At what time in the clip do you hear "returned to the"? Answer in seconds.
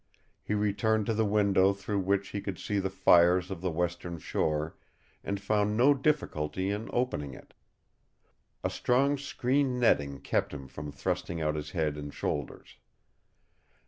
0.55-1.27